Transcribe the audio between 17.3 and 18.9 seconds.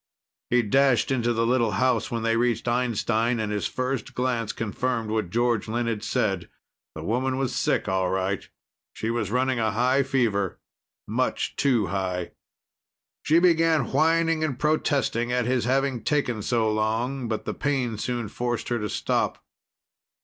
the pain soon forced her to